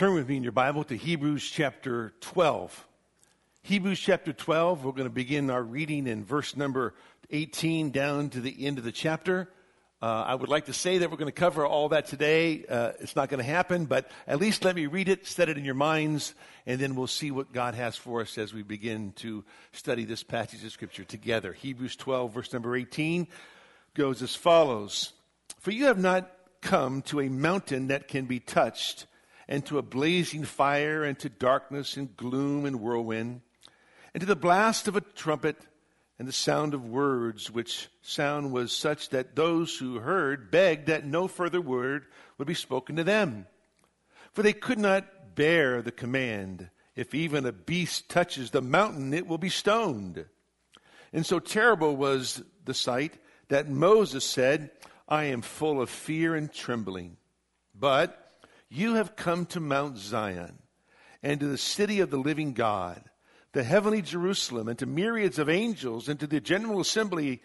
[0.00, 2.88] Turn with me in your Bible to Hebrews chapter 12.
[3.60, 6.94] Hebrews chapter 12, we're going to begin our reading in verse number
[7.28, 9.50] 18 down to the end of the chapter.
[10.00, 12.64] Uh, I would like to say that we're going to cover all that today.
[12.66, 15.58] Uh, it's not going to happen, but at least let me read it, set it
[15.58, 19.12] in your minds, and then we'll see what God has for us as we begin
[19.16, 21.52] to study this passage of Scripture together.
[21.52, 23.28] Hebrews 12, verse number 18
[23.92, 25.12] goes as follows
[25.58, 26.30] For you have not
[26.62, 29.04] come to a mountain that can be touched
[29.50, 33.42] and to a blazing fire, and to darkness, and gloom, and whirlwind,
[34.14, 35.56] and to the blast of a trumpet,
[36.20, 41.04] and the sound of words, which sound was such that those who heard begged that
[41.04, 42.06] no further word
[42.38, 43.46] would be spoken to them.
[44.32, 49.26] For they could not bear the command, if even a beast touches the mountain, it
[49.26, 50.26] will be stoned.
[51.12, 53.14] And so terrible was the sight
[53.48, 54.70] that Moses said,
[55.08, 57.16] I am full of fear and trembling.
[57.74, 58.29] But
[58.70, 60.58] you have come to Mount Zion
[61.22, 63.02] and to the city of the living God,
[63.52, 67.42] the heavenly Jerusalem, and to myriads of angels, and to the general assembly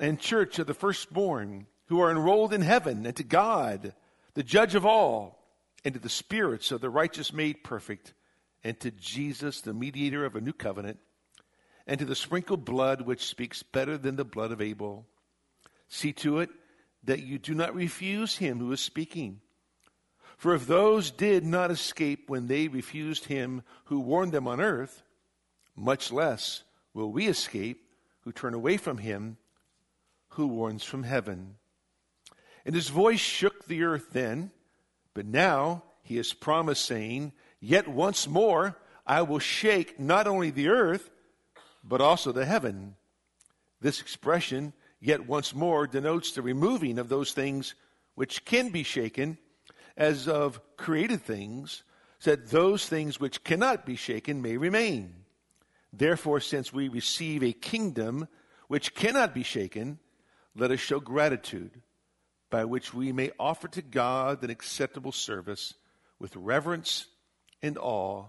[0.00, 3.94] and church of the firstborn who are enrolled in heaven, and to God,
[4.34, 5.44] the judge of all,
[5.84, 8.14] and to the spirits of the righteous made perfect,
[8.62, 10.98] and to Jesus, the mediator of a new covenant,
[11.86, 15.06] and to the sprinkled blood which speaks better than the blood of Abel.
[15.88, 16.50] See to it
[17.02, 19.40] that you do not refuse him who is speaking.
[20.40, 25.02] For if those did not escape when they refused him who warned them on earth,
[25.76, 26.62] much less
[26.94, 27.84] will we escape
[28.22, 29.36] who turn away from him
[30.28, 31.56] who warns from heaven.
[32.64, 34.50] And his voice shook the earth then,
[35.12, 40.68] but now he has promised, saying, Yet once more I will shake not only the
[40.68, 41.10] earth,
[41.84, 42.96] but also the heaven.
[43.82, 47.74] This expression, yet once more, denotes the removing of those things
[48.14, 49.36] which can be shaken
[49.96, 51.82] as of created things,
[52.24, 55.14] that those things which cannot be shaken may remain.
[55.92, 58.28] Therefore, since we receive a kingdom
[58.68, 59.98] which cannot be shaken,
[60.54, 61.82] let us show gratitude
[62.50, 65.74] by which we may offer to God an acceptable service
[66.18, 67.06] with reverence
[67.62, 68.26] and awe,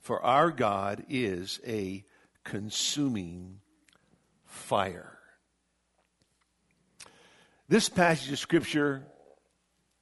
[0.00, 2.04] for our God is a
[2.44, 3.60] consuming
[4.44, 5.18] fire.
[7.68, 9.04] This passage of Scripture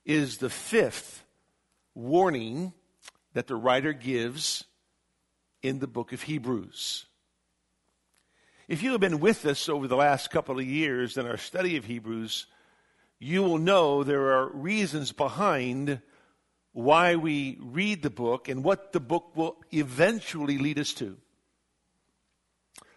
[0.08, 1.22] is the fifth
[1.94, 2.72] warning
[3.34, 4.64] that the writer gives
[5.62, 7.04] in the book of Hebrews.
[8.68, 11.76] If you have been with us over the last couple of years in our study
[11.76, 12.46] of Hebrews,
[13.18, 16.00] you will know there are reasons behind
[16.72, 21.18] why we read the book and what the book will eventually lead us to.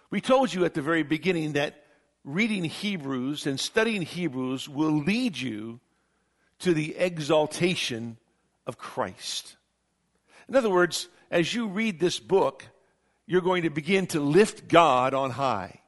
[0.10, 1.84] We told you at the very beginning that
[2.24, 5.82] reading Hebrews and studying Hebrews will lead you
[6.62, 8.18] to the exaltation
[8.66, 9.56] of Christ.
[10.48, 12.66] In other words, as you read this book,
[13.26, 15.82] you're going to begin to lift God on high.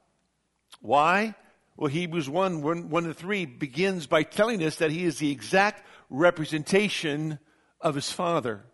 [0.80, 1.34] Why?
[1.76, 5.30] Well, Hebrews 1, 1, 1 to 3 begins by telling us that he is the
[5.30, 7.38] exact representation
[7.80, 8.64] of his Father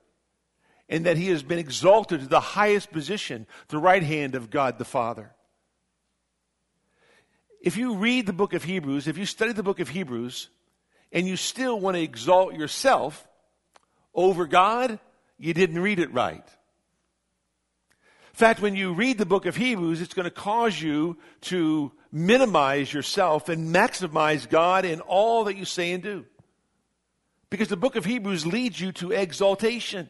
[0.88, 4.78] and that he has been exalted to the highest position, the right hand of God
[4.78, 5.32] the Father.
[7.60, 10.48] If you read the book of Hebrews, if you study the book of Hebrews,
[11.12, 13.26] and you still want to exalt yourself
[14.14, 14.98] over God,
[15.38, 16.44] you didn't read it right.
[18.30, 21.92] In fact, when you read the book of Hebrews, it's going to cause you to
[22.12, 26.24] minimize yourself and maximize God in all that you say and do.
[27.50, 30.08] Because the book of Hebrews leads you to exaltation.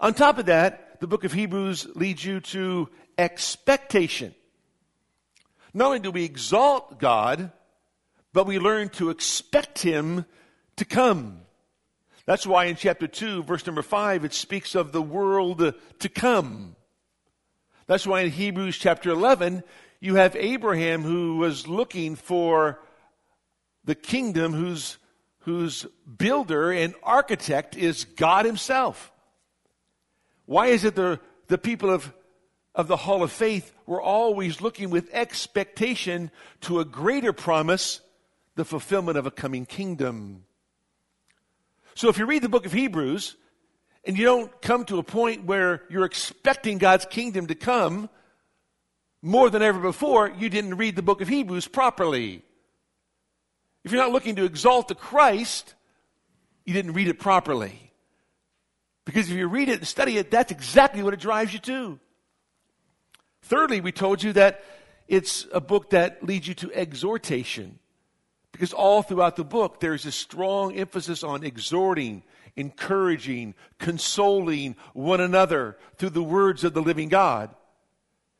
[0.00, 4.34] On top of that, the book of Hebrews leads you to expectation.
[5.72, 7.52] Not only do we exalt God,
[8.32, 10.24] but we learn to expect him
[10.76, 11.40] to come.
[12.24, 16.76] That's why in chapter 2, verse number 5, it speaks of the world to come.
[17.86, 19.64] That's why in Hebrews chapter 11,
[20.00, 22.80] you have Abraham who was looking for
[23.84, 24.98] the kingdom whose,
[25.40, 25.84] whose
[26.16, 29.12] builder and architect is God himself.
[30.46, 32.12] Why is it the, the people of,
[32.74, 36.30] of the Hall of Faith were always looking with expectation
[36.62, 38.00] to a greater promise
[38.54, 40.44] the fulfillment of a coming kingdom.
[41.94, 43.36] So if you read the book of Hebrews
[44.04, 48.08] and you don't come to a point where you're expecting God's kingdom to come
[49.22, 52.42] more than ever before, you didn't read the book of Hebrews properly.
[53.84, 55.74] If you're not looking to exalt the Christ,
[56.64, 57.92] you didn't read it properly.
[59.04, 61.98] Because if you read it and study it, that's exactly what it drives you to.
[63.42, 64.62] Thirdly, we told you that
[65.08, 67.78] it's a book that leads you to exhortation.
[68.52, 72.22] Because all throughout the book, there's a strong emphasis on exhorting,
[72.54, 77.50] encouraging, consoling one another through the words of the living God.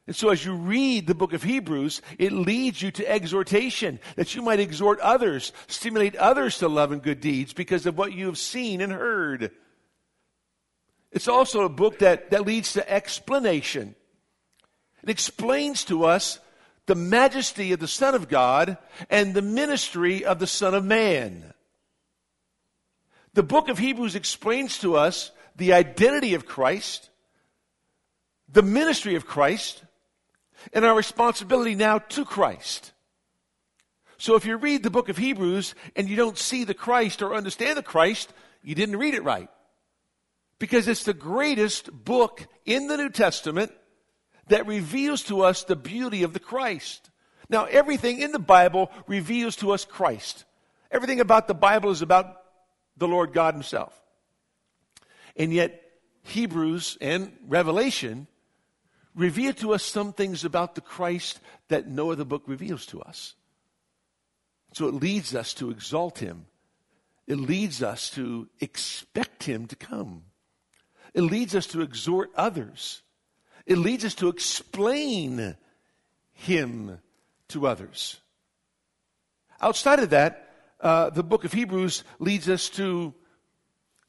[0.07, 4.35] And so as you read the book of Hebrews, it leads you to exhortation that
[4.35, 8.27] you might exhort others, stimulate others to love and good deeds because of what you
[8.27, 9.53] have seen and heard.
[11.13, 13.95] It's also a book that, that leads to explanation.
[15.03, 16.41] It explains to us
[16.93, 18.77] the majesty of the Son of God
[19.09, 21.55] and the ministry of the Son of Man.
[23.33, 27.09] The book of Hebrews explains to us the identity of Christ,
[28.47, 29.83] the ministry of Christ,
[30.75, 32.93] and our responsibility now to Christ.
[34.19, 37.35] So if you read the book of Hebrews and you don't see the Christ or
[37.35, 39.49] understand the Christ, you didn't read it right.
[40.59, 43.73] Because it's the greatest book in the New Testament
[44.49, 47.11] that reveals to us the beauty of the Christ.
[47.49, 50.45] Now, everything in the Bible reveals to us Christ.
[50.91, 52.37] Everything about the Bible is about
[52.97, 53.99] the Lord God Himself.
[55.37, 55.81] And yet,
[56.25, 58.27] Hebrews and Revelation
[59.15, 63.35] reveal to us some things about the Christ that no other book reveals to us.
[64.73, 66.47] So it leads us to exalt Him.
[67.27, 70.25] It leads us to expect Him to come.
[71.15, 73.03] It leads us to exhort others.
[73.67, 75.57] It leads us to explain
[76.33, 76.99] Him
[77.49, 78.21] to others.
[79.61, 80.51] Outside of that,
[80.81, 83.15] uh, the book of Hebrews leads us to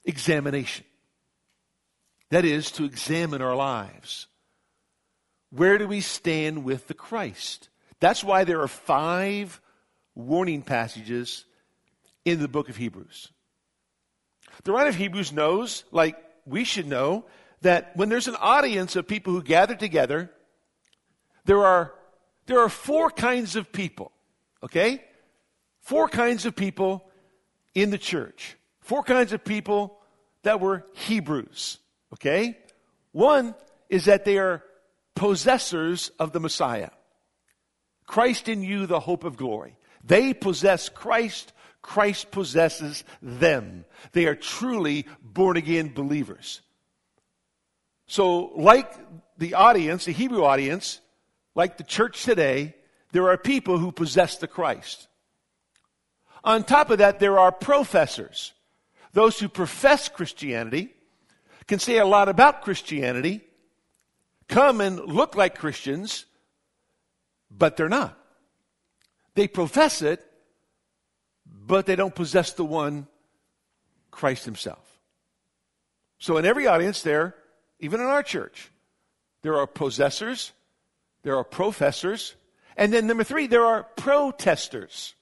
[0.05, 0.85] examination.
[2.31, 4.27] That is, to examine our lives.
[5.51, 7.69] Where do we stand with the Christ?
[7.99, 9.61] That's why there are five
[10.15, 11.45] warning passages
[12.25, 13.31] in the book of Hebrews.
[14.63, 17.25] The writer of Hebrews knows, like we should know,
[17.63, 20.31] that when there's an audience of people who gather together,
[21.45, 21.93] there are,
[22.45, 24.11] there are four kinds of people,
[24.61, 25.03] okay?
[25.81, 27.09] Four kinds of people
[27.73, 28.55] in the church.
[28.81, 29.97] Four kinds of people
[30.43, 31.79] that were Hebrews,
[32.13, 32.57] okay?
[33.11, 33.55] One
[33.89, 34.63] is that they are
[35.15, 36.89] possessors of the Messiah.
[38.05, 39.77] Christ in you, the hope of glory.
[40.03, 41.53] They possess Christ.
[41.81, 43.85] Christ possesses them.
[44.11, 46.61] They are truly born again believers.
[48.07, 48.91] So, like
[49.37, 50.99] the audience, the Hebrew audience,
[51.55, 52.75] like the church today,
[53.11, 55.07] there are people who possess the Christ.
[56.43, 58.53] On top of that, there are professors.
[59.13, 60.93] Those who profess Christianity
[61.67, 63.41] can say a lot about Christianity,
[64.47, 66.25] come and look like Christians,
[67.49, 68.17] but they're not.
[69.35, 70.25] They profess it,
[71.45, 73.07] but they don't possess the one,
[74.11, 74.99] Christ Himself.
[76.19, 77.35] So, in every audience there,
[77.83, 78.71] even in our church,
[79.41, 80.53] there are possessors,
[81.23, 82.35] there are professors,
[82.77, 85.15] and then number three, there are protesters.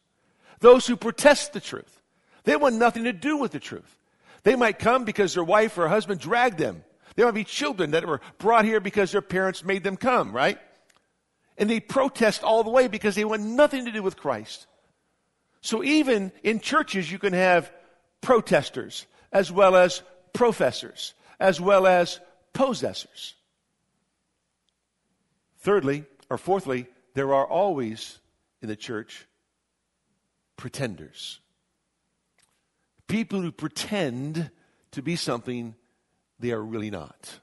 [0.59, 2.01] Those who protest the truth.
[2.43, 3.97] They want nothing to do with the truth.
[4.43, 6.83] They might come because their wife or husband dragged them.
[7.15, 10.59] There might be children that were brought here because their parents made them come, right?
[11.57, 14.67] And they protest all the way because they want nothing to do with Christ.
[15.61, 17.71] So even in churches, you can have
[18.21, 20.03] protesters as well as
[20.33, 22.19] professors, as well as
[22.53, 23.35] possessors.
[25.59, 28.19] Thirdly, or fourthly, there are always
[28.61, 29.27] in the church
[30.57, 31.39] pretenders.
[33.07, 34.49] People who pretend
[34.91, 35.75] to be something
[36.39, 37.39] they are really not.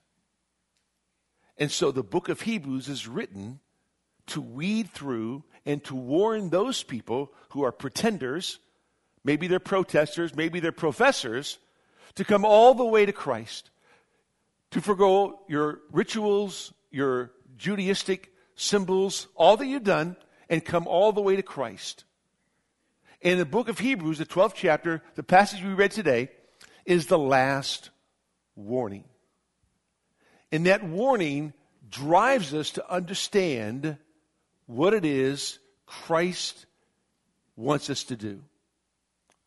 [1.56, 3.60] And so the book of Hebrews is written
[4.28, 8.58] to weed through and to warn those people who are pretenders,
[9.24, 11.58] maybe they're protesters, maybe they're professors,
[12.14, 13.70] to come all the way to Christ
[14.70, 20.16] to forego your rituals, your Judaistic symbols, all that you've done,
[20.48, 22.04] and come all the way to Christ.
[23.20, 26.30] In the book of Hebrews, the 12th chapter, the passage we read today,
[26.84, 27.90] is the last
[28.54, 29.04] warning.
[30.52, 31.52] And that warning
[31.90, 33.96] drives us to understand
[34.66, 36.66] what it is Christ
[37.56, 38.42] wants us to do.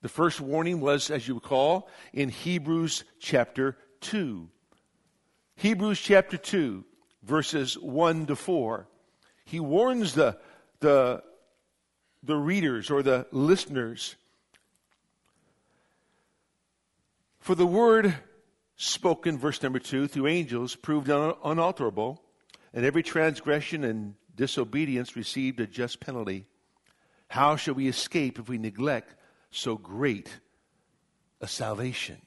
[0.02, 4.50] The first warning was, as you recall, in Hebrews chapter 2.
[5.62, 6.84] Hebrews chapter 2,
[7.22, 8.88] verses 1 to 4.
[9.46, 10.40] He warns the,
[10.80, 11.22] the,
[12.24, 14.16] the readers or the listeners.
[17.38, 18.16] For the word
[18.76, 22.24] spoken, verse number 2, through angels proved un- unalterable,
[22.74, 26.48] and every transgression and disobedience received a just penalty.
[27.28, 29.14] How shall we escape if we neglect
[29.52, 30.40] so great
[31.40, 32.20] a salvation?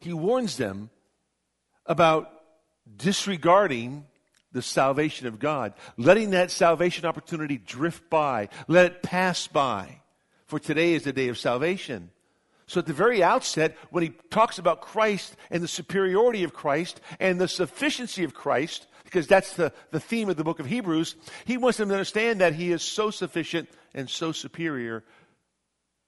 [0.00, 0.90] He warns them
[1.86, 2.30] about
[2.96, 4.06] disregarding
[4.52, 10.00] the salvation of God, letting that salvation opportunity drift by, let it pass by.
[10.46, 12.10] For today is the day of salvation.
[12.66, 17.00] So at the very outset, when he talks about Christ and the superiority of Christ
[17.20, 21.16] and the sufficiency of Christ, because that's the, the theme of the book of Hebrews,
[21.44, 25.04] he wants them to understand that he is so sufficient and so superior.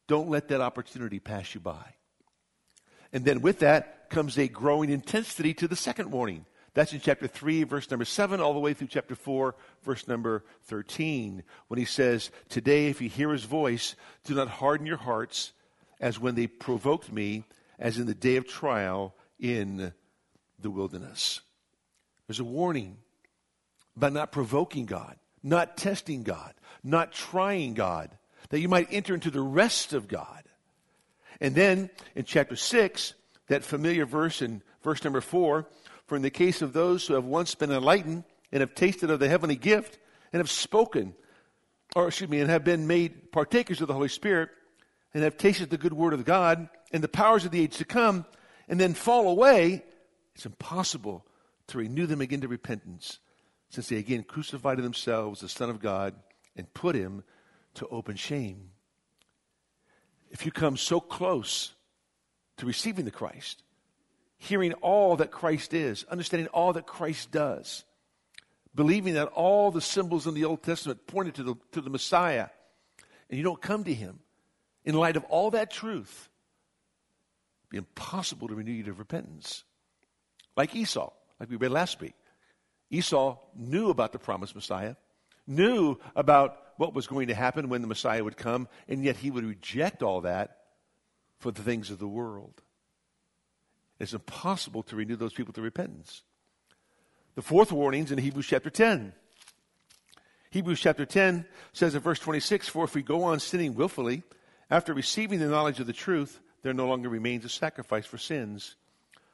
[0.06, 1.94] Don't let that opportunity pass you by.
[3.12, 6.46] And then with that comes a growing intensity to the second warning.
[6.74, 10.44] That's in chapter 3, verse number 7, all the way through chapter 4, verse number
[10.64, 15.52] 13, when he says, Today, if you hear his voice, do not harden your hearts
[16.00, 17.44] as when they provoked me,
[17.78, 19.94] as in the day of trial in
[20.58, 21.40] the wilderness.
[22.26, 22.98] There's a warning
[23.96, 26.52] about not provoking God, not testing God,
[26.84, 28.10] not trying God,
[28.50, 30.42] that you might enter into the rest of God.
[31.40, 33.14] And then in chapter 6,
[33.48, 35.66] that familiar verse in verse number 4,
[36.06, 39.20] for in the case of those who have once been enlightened and have tasted of
[39.20, 39.98] the heavenly gift
[40.32, 41.14] and have spoken,
[41.94, 44.50] or excuse me, and have been made partakers of the Holy Spirit
[45.14, 47.84] and have tasted the good word of God and the powers of the age to
[47.84, 48.24] come,
[48.68, 49.84] and then fall away,
[50.34, 51.24] it's impossible
[51.68, 53.18] to renew them again to repentance,
[53.70, 56.14] since they again crucified to themselves the Son of God
[56.54, 57.24] and put him
[57.74, 58.70] to open shame.
[60.30, 61.72] If you come so close
[62.58, 63.62] to receiving the Christ,
[64.38, 67.84] hearing all that Christ is, understanding all that Christ does,
[68.74, 72.48] believing that all the symbols in the Old Testament pointed to the, to the Messiah,
[73.28, 74.20] and you don't come to him
[74.84, 76.28] in light of all that truth,
[77.64, 79.64] it'd be impossible to renew you to repentance.
[80.56, 82.14] Like Esau, like we read last week.
[82.88, 84.94] Esau knew about the promised Messiah,
[85.46, 89.30] knew about what was going to happen when the Messiah would come, and yet he
[89.30, 90.58] would reject all that
[91.38, 92.62] for the things of the world.
[93.98, 96.22] It's impossible to renew those people to repentance.
[97.34, 99.12] The fourth warning is in Hebrews chapter 10.
[100.50, 104.22] Hebrews chapter 10 says in verse 26 For if we go on sinning willfully,
[104.70, 108.76] after receiving the knowledge of the truth, there no longer remains a sacrifice for sins,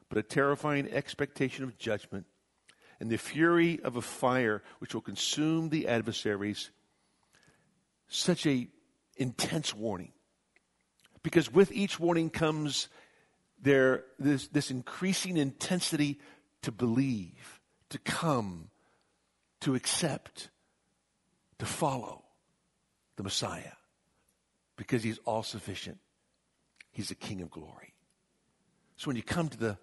[0.08, 2.26] but a terrifying expectation of judgment
[3.02, 6.70] and the fury of a fire which will consume the adversaries.
[8.06, 8.68] Such a
[9.16, 10.12] intense warning.
[11.22, 12.88] Because with each warning comes
[13.60, 16.18] there this, this increasing intensity
[16.62, 17.60] to believe,
[17.90, 18.70] to come,
[19.60, 20.50] to accept,
[21.58, 22.24] to follow
[23.16, 23.72] the Messiah
[24.76, 25.98] because he's all sufficient.
[26.90, 27.94] He's the King of glory.
[28.96, 29.78] So when you come to the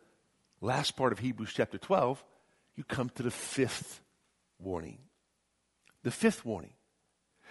[0.62, 2.24] last part of Hebrews chapter 12,
[2.76, 4.02] you come to the fifth
[4.60, 5.00] warning.
[6.04, 6.74] The fifth warning.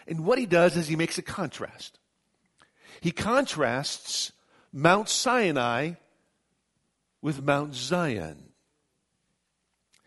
[0.06, 1.98] And what he does is he makes a contrast.
[3.00, 4.32] He contrasts
[4.72, 5.92] Mount Sinai
[7.22, 8.50] with Mount Zion.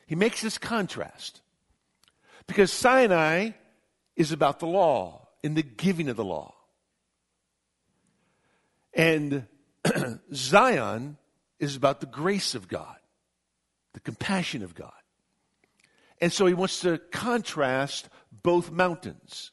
[0.07, 1.41] He makes this contrast
[2.47, 3.51] because Sinai
[4.15, 6.53] is about the law and the giving of the law.
[8.93, 9.47] And
[10.33, 11.17] Zion
[11.59, 12.97] is about the grace of God,
[13.93, 14.91] the compassion of God.
[16.19, 19.51] And so he wants to contrast both mountains.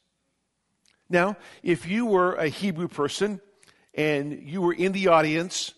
[1.09, 3.41] Now, if you were a Hebrew person
[3.93, 5.73] and you were in the audience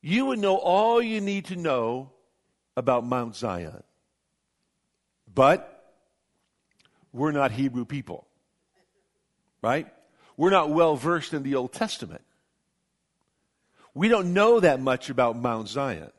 [0.00, 2.10] you would know all you need to know
[2.76, 3.82] about Mount Zion.
[5.32, 5.92] But
[7.12, 8.26] we're not Hebrew people,
[9.60, 9.86] right?
[10.36, 12.22] We're not well versed in the Old Testament.
[13.94, 16.10] We don't know that much about Mount Zion.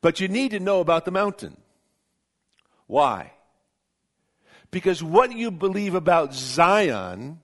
[0.00, 1.56] But you need to know about the mountain.
[2.86, 3.32] Why?
[4.70, 7.40] Because what you believe about Zion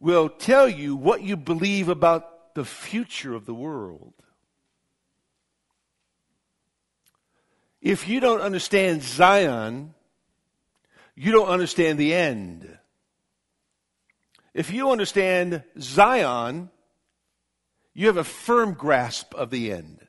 [0.00, 4.14] will tell you what you believe about the future of the world.
[7.80, 9.94] If you don't understand Zion,
[11.14, 12.78] you don't understand the end.
[14.54, 16.70] If you understand Zion,
[17.94, 20.06] you have a firm grasp of the end.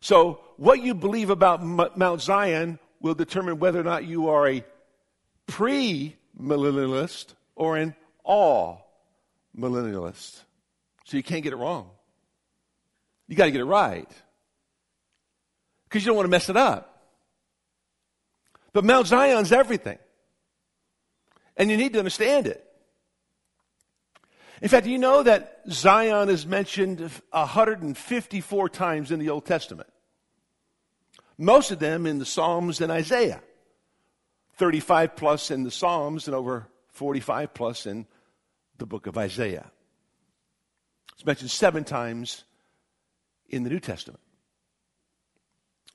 [0.00, 4.64] So, what you believe about Mount Zion will determine whether or not you are a
[5.46, 7.94] pre millennialist or an
[8.24, 8.84] all
[9.56, 10.40] millennialist.
[11.04, 11.90] So you can't get it wrong.
[13.28, 14.10] You got to get it right.
[15.88, 16.90] Because you don't want to mess it up.
[18.72, 19.98] But Mount Zion's everything.
[21.56, 22.64] And you need to understand it.
[24.60, 29.88] In fact, you know that Zion is mentioned 154 times in the Old Testament.
[31.38, 33.42] Most of them in the Psalms and Isaiah.
[34.56, 38.06] 35 plus in the Psalms and over 45 plus in
[38.78, 39.70] the book of Isaiah.
[41.14, 42.44] It's mentioned seven times
[43.48, 44.20] in the New Testament.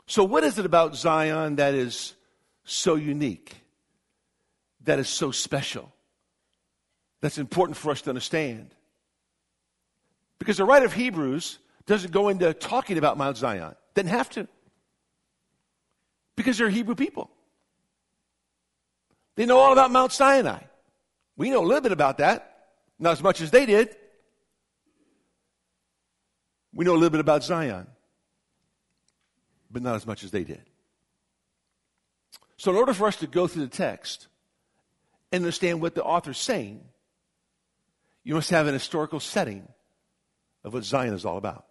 [0.07, 2.15] So, what is it about Zion that is
[2.63, 3.55] so unique,
[4.81, 5.93] that is so special,
[7.21, 8.73] that's important for us to understand.
[10.39, 13.75] Because the writer of Hebrews doesn't go into talking about Mount Zion.
[13.93, 14.47] Didn't have to.
[16.39, 17.29] Because they're Hebrew people.
[19.35, 20.61] They know all about Mount Sinai.
[21.35, 23.93] We know a little bit about that, not as much as they did.
[26.73, 27.87] We know a little bit about Zion,
[29.69, 30.61] but not as much as they did.
[32.55, 34.27] So, in order for us to go through the text
[35.33, 36.85] and understand what the author's saying,
[38.23, 39.67] you must have an historical setting
[40.63, 41.65] of what Zion is all about.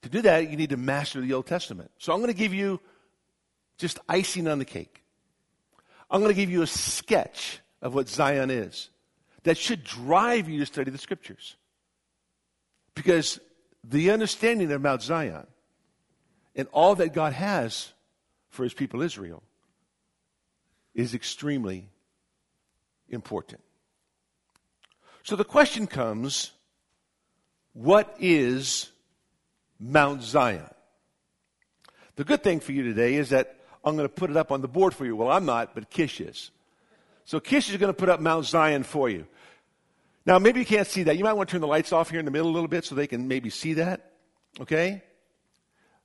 [0.00, 1.90] To do that, you need to master the Old Testament.
[1.98, 2.80] So I'm going to give you
[3.82, 5.02] just icing on the cake.
[6.10, 8.88] I'm going to give you a sketch of what Zion is
[9.42, 11.56] that should drive you to study the scriptures.
[12.94, 13.40] Because
[13.82, 15.46] the understanding of Mount Zion
[16.54, 17.92] and all that God has
[18.50, 19.42] for his people Israel
[20.94, 21.88] is extremely
[23.08, 23.62] important.
[25.24, 26.52] So the question comes
[27.72, 28.90] what is
[29.80, 30.68] Mount Zion?
[32.16, 34.60] The good thing for you today is that I'm going to put it up on
[34.60, 35.16] the board for you.
[35.16, 36.50] Well, I'm not, but Kish is.
[37.24, 39.26] So Kish is going to put up Mount Zion for you.
[40.24, 41.16] Now, maybe you can't see that.
[41.16, 42.84] You might want to turn the lights off here in the middle a little bit
[42.84, 44.12] so they can maybe see that.
[44.60, 45.02] Okay?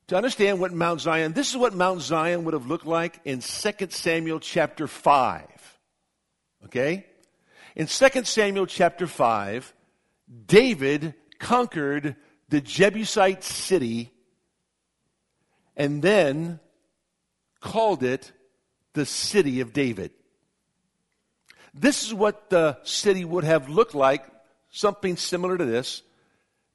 [0.07, 3.41] To understand what Mount Zion, this is what Mount Zion would have looked like in
[3.41, 5.46] 2 Samuel chapter 5.
[6.65, 7.05] Okay?
[7.75, 9.74] In 2 Samuel chapter 5,
[10.48, 12.15] David conquered
[12.50, 14.12] the Jebusite city
[15.75, 16.60] and then
[17.67, 18.31] called it
[18.93, 20.12] the city of David.
[21.74, 24.24] This is what the city would have looked like,
[24.71, 26.01] something similar to this,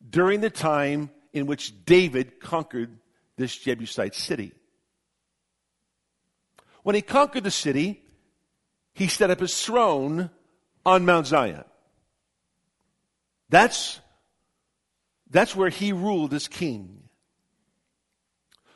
[0.08, 2.98] during the time in which David conquered
[3.38, 4.52] this Jebusite city.
[6.82, 8.02] When he conquered the city,
[8.92, 10.28] he set up his throne
[10.84, 11.64] on Mount Zion.
[13.48, 13.98] That's,
[15.30, 17.01] that's where he ruled as king.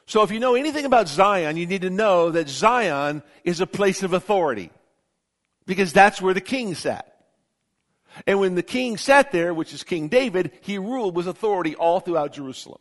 [0.06, 3.66] So if you know anything about Zion, you need to know that Zion is a
[3.66, 4.70] place of authority.
[5.66, 7.12] Because that's where the king sat.
[8.26, 12.00] And when the king sat there, which is King David, he ruled with authority all
[12.00, 12.80] throughout Jerusalem.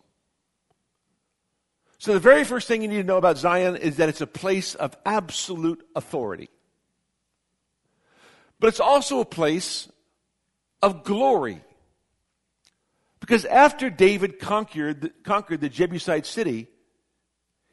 [1.98, 4.28] So the very first thing you need to know about Zion is that it's a
[4.28, 6.50] place of absolute authority.
[8.60, 9.90] But it's also a place
[10.82, 11.62] of glory.
[13.20, 16.68] Because after David conquered, conquered the Jebusite city,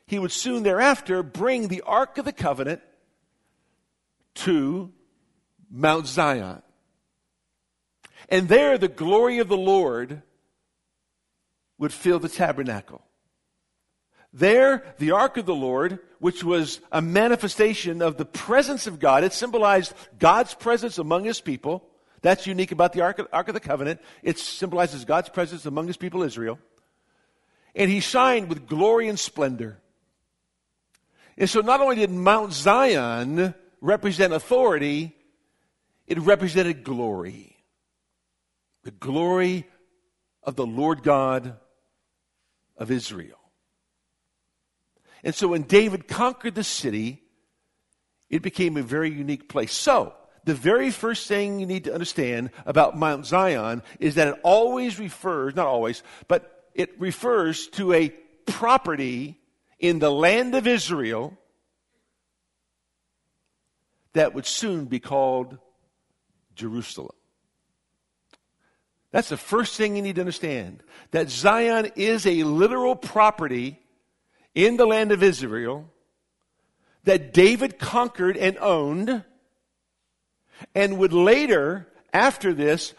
[0.07, 2.81] he would soon thereafter bring the Ark of the Covenant
[4.35, 4.93] to
[5.71, 6.63] Mount Zion.
[8.29, 10.23] And there the glory of the Lord
[11.79, 13.03] would fill the tabernacle.
[14.33, 19.25] There, the ark of the Lord, which was a manifestation of the presence of God,
[19.25, 21.85] it symbolized God's presence among his people.
[22.23, 24.01] That's unique about the ark of, ark of the covenant.
[24.23, 26.59] It symbolizes God's presence among his people Israel.
[27.75, 29.82] And he shined with glory and splendor.
[31.37, 35.17] And so not only did Mount Zion represent authority,
[36.07, 37.57] it represented glory.
[38.85, 39.67] The glory
[40.43, 41.57] of the Lord God
[42.77, 43.39] of Israel.
[45.25, 47.23] And so when David conquered the city,
[48.29, 49.73] it became a very unique place.
[49.73, 50.15] So,
[50.45, 54.99] the very first thing you need to understand about Mount Zion is that it always
[54.99, 58.09] refers, not always, but it refers to a
[58.47, 59.39] property
[59.83, 61.37] in the land of Israel
[64.15, 65.59] that would soon be called
[66.55, 67.17] Jerusalem.
[69.11, 70.83] That's the first thing you need to understand.
[71.11, 73.81] That Zion is a literal property
[74.55, 75.91] in the land of Israel
[77.05, 79.25] that David conquered and owned
[80.75, 82.95] and would later, after this,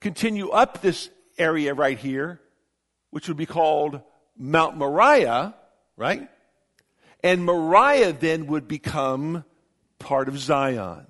[0.00, 2.40] continue up this area right here,
[3.10, 4.02] which would be called
[4.36, 5.54] Mount Moriah,
[5.98, 6.28] right?
[7.22, 9.44] And Moriah then would become
[9.98, 11.06] part of Zion,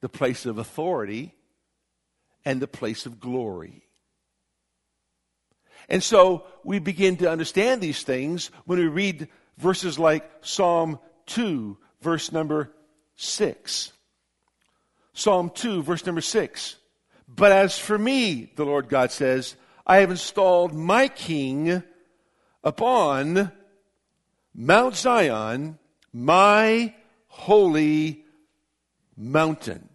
[0.00, 1.34] the place of authority
[2.44, 3.84] and the place of glory.
[5.88, 9.28] And so we begin to understand these things when we read
[9.58, 12.72] verses like Psalm 2, verse number
[13.16, 13.92] 6.
[15.12, 16.76] Psalm 2, verse number 6.
[17.28, 21.82] But as for me, the Lord God says, I have installed my king
[22.64, 23.52] upon
[24.54, 25.78] Mount Zion,
[26.12, 26.94] my
[27.28, 28.24] holy
[29.16, 29.88] mountain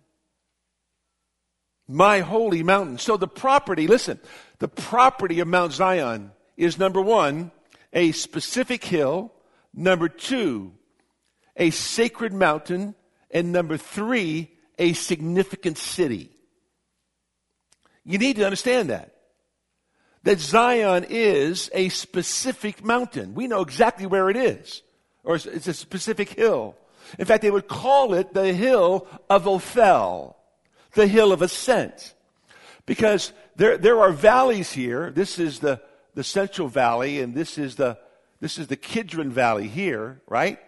[1.88, 2.98] my holy mountain.
[2.98, 4.20] So the property, listen,
[4.60, 7.52] the property of Mount Zion is number one,
[7.94, 9.32] a specific hill,
[9.74, 10.74] number two,
[11.56, 12.96] a sacred mountain,
[13.32, 16.32] and number three, a significant city.
[18.04, 19.14] You need to understand that.
[20.24, 23.34] That Zion is a specific mountain.
[23.34, 24.82] We know exactly where it is.
[25.24, 26.76] Or it's a specific hill.
[27.18, 30.36] In fact, they would call it the hill of Ophel,
[30.94, 32.14] the hill of ascent.
[32.86, 35.12] Because there, there are valleys here.
[35.12, 35.82] This is the,
[36.16, 37.98] the Central Valley, and this is the,
[38.40, 40.60] this is the Kidron Valley here, right?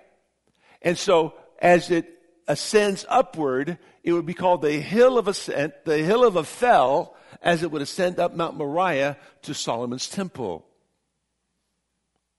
[0.81, 2.09] And so as it
[2.47, 7.63] ascends upward, it would be called the hill of ascent, the hill of Ophel, as
[7.63, 10.65] it would ascend up Mount Moriah to Solomon's temple.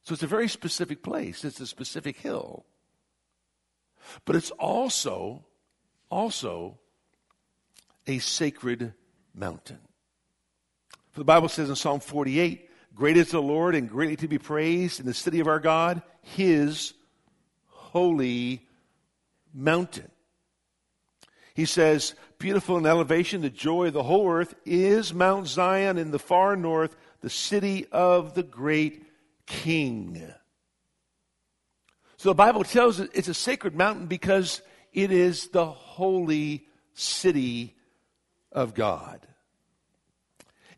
[0.02, 1.44] So it's a very specific place.
[1.44, 2.64] It's a specific hill.
[4.24, 5.44] But it's also,
[6.10, 6.78] also
[8.06, 8.94] a sacred
[9.34, 9.78] mountain.
[11.12, 14.38] For the Bible says in Psalm 48, Great is the Lord and greatly to be
[14.38, 16.92] praised in the city of our God, his
[17.66, 18.66] holy
[19.54, 20.10] mountain.
[21.54, 26.10] He says, Beautiful in elevation, the joy of the whole earth is Mount Zion in
[26.10, 29.04] the far north, the city of the great
[29.46, 30.32] king.
[32.16, 37.76] So the Bible tells us it's a sacred mountain because it is the holy city
[38.52, 39.26] of God.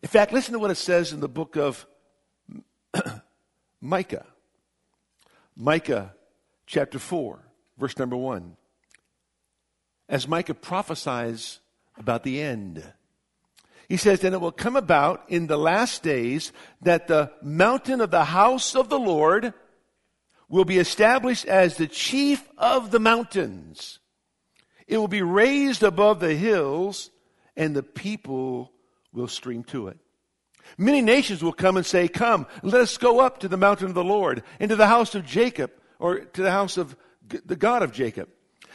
[0.03, 1.87] In fact, listen to what it says in the book of
[3.81, 4.27] Micah.
[5.57, 6.15] Micah
[6.67, 7.39] chapter 4,
[7.79, 8.57] verse number 1
[10.12, 11.59] as Micah prophesies
[11.96, 12.85] about the end.
[13.88, 18.11] He says, And it will come about in the last days that the mountain of
[18.11, 19.55] the house of the Lord
[20.51, 24.01] will be established as the chief of the mountains.
[24.87, 27.11] It will be raised above the hills,
[27.57, 28.70] and the people
[29.14, 29.96] will stream to it.
[30.77, 33.94] Many nations will come and say, Come, let us go up to the mountain of
[33.94, 36.96] the Lord, into the house of Jacob, or to the house of
[37.46, 38.29] the God of Jacob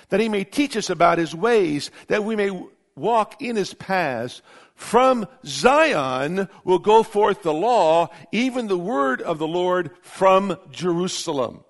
[0.10, 2.52] that he may teach us about his ways, that we may
[2.96, 4.41] walk in his paths.
[4.76, 11.63] From Zion will go forth the law, even the word of the Lord from Jerusalem.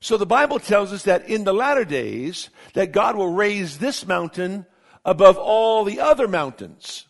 [0.00, 4.06] So the Bible tells us that in the latter days, that God will raise this
[4.06, 4.66] mountain
[5.04, 7.06] above all the other mountains.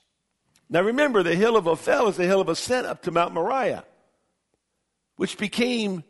[0.70, 3.85] Now remember, the hill of Ophel is the hill of ascent up to Mount Moriah,
[5.16, 6.05] which became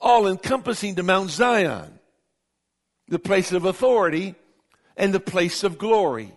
[0.00, 1.98] all encompassing to Mount Zion
[3.12, 4.34] the place of authority,
[4.96, 6.32] and the place of glory.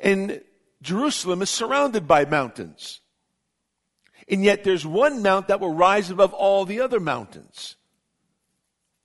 [0.00, 0.40] And
[0.80, 3.00] Jerusalem is surrounded by mountains.
[4.30, 7.76] And yet there's one mount that will rise above all the other mountains.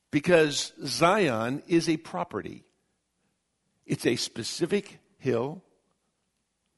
[0.10, 2.64] Because Zion is a property.
[3.86, 5.64] It's a specific hill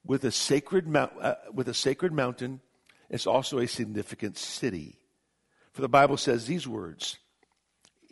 [0.04, 2.60] with a sacred mount, uh, with a sacred mountain.
[3.12, 4.98] It's also a significant city.
[5.74, 7.20] For the Bible says these words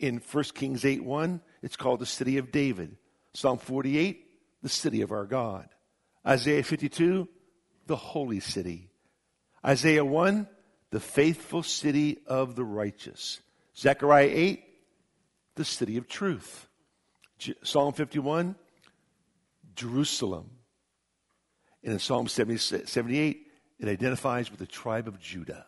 [0.06, 2.96] in 1 Kings 8 1, it's called the city of David.
[3.32, 4.24] Psalm 48,
[4.62, 5.68] the city of our God.
[6.26, 7.28] Isaiah 52,
[7.86, 8.90] the holy city.
[9.64, 10.46] Isaiah 1,
[10.90, 13.40] the faithful city of the righteous.
[13.76, 14.64] Zechariah 8,
[15.56, 16.68] the city of truth.
[17.62, 18.54] Psalm 51,
[19.74, 20.50] Jerusalem.
[21.82, 23.46] And in Psalm 70, 78,
[23.80, 25.66] it identifies with the tribe of Judah.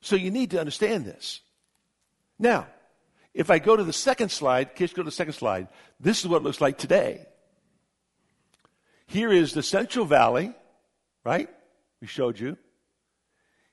[0.00, 1.40] So you need to understand this.
[2.38, 2.66] Now,
[3.34, 5.68] if I go to the second slide, Kish, go to the second slide.
[6.00, 7.26] This is what it looks like today.
[9.06, 10.52] Here is the Central Valley,
[11.24, 11.48] right?
[12.00, 12.56] We showed you.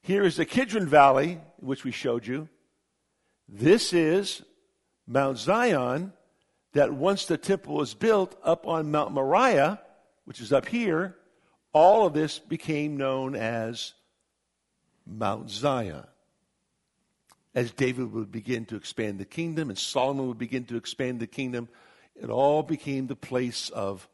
[0.01, 2.47] Here is the Kidron Valley, which we showed you.
[3.49, 4.43] This is
[5.07, 6.13] Mount Zion,
[6.73, 9.79] that once the temple was built up on Mount Moriah,
[10.25, 11.15] which is up here,
[11.73, 13.93] all of this became known as
[15.05, 16.05] Mount Zion
[17.55, 21.27] as David would begin to expand the kingdom and Solomon would begin to expand the
[21.27, 21.69] kingdom,
[22.13, 24.07] it all became the place of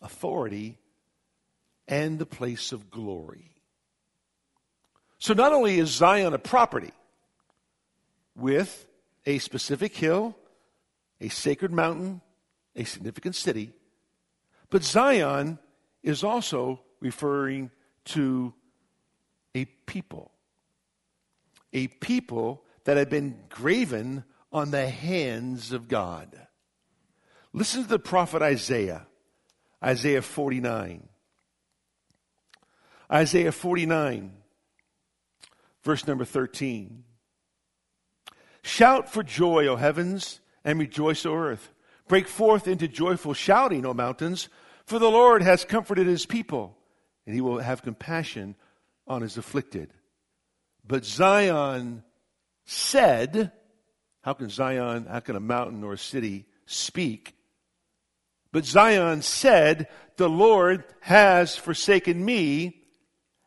[0.00, 0.78] authority
[1.86, 3.52] and the place of glory.
[5.18, 6.92] So not only is Zion a property
[8.34, 8.86] with
[9.26, 10.36] a specific hill,
[11.20, 12.22] a sacred mountain,
[12.74, 13.72] a significant city,
[14.70, 15.58] but Zion
[16.02, 17.70] is also referring
[18.06, 18.54] to
[19.54, 20.30] a people.
[21.72, 26.28] A people that had been graven on the hands of God.
[27.52, 29.06] Listen to the prophet Isaiah,
[29.84, 31.08] Isaiah 49.
[33.12, 34.32] Isaiah 49,
[35.82, 37.02] verse number 13.
[38.62, 41.72] Shout for joy, O heavens, and rejoice, O earth.
[42.06, 44.48] Break forth into joyful shouting, O mountains,
[44.84, 46.76] for the Lord has comforted his people,
[47.26, 48.54] and he will have compassion
[49.08, 49.92] on his afflicted.
[50.86, 52.04] But Zion
[52.66, 53.52] said,
[54.22, 57.34] how can Zion, how can a mountain or a city speak.
[58.52, 62.82] But Zion said, The Lord has forsaken me,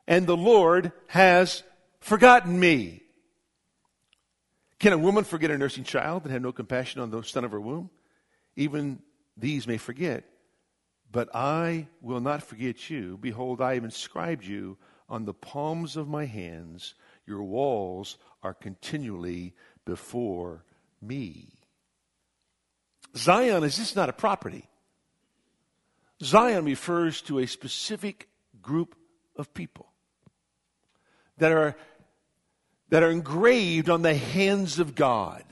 [0.08, 1.64] and the Lord has
[2.00, 3.04] forgotten me.
[4.80, 7.52] Can a woman forget a nursing child and have no compassion on the son of
[7.52, 7.90] her womb?
[8.56, 9.00] Even
[9.36, 10.24] these may forget,
[11.12, 13.18] but I will not forget you.
[13.18, 14.78] Behold, I have inscribed you
[15.10, 16.94] on the palms of my hands.
[17.26, 19.54] Your walls are continually
[19.86, 20.64] before
[21.02, 21.50] me.
[23.16, 24.66] Zion is just not a property.
[26.22, 28.28] Zion refers to a specific
[28.62, 28.96] group
[29.36, 29.92] of people
[31.38, 31.76] that are,
[32.90, 35.44] that are engraved on the hands of God.